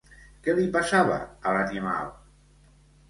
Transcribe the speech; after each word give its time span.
Què 0.47 0.53
li 0.59 0.63
passava 0.77 1.19
a 1.49 1.53
l'animal? 1.57 2.11